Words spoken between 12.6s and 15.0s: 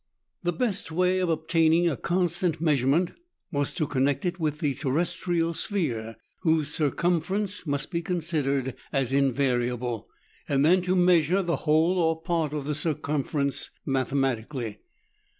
that circumference mathematically.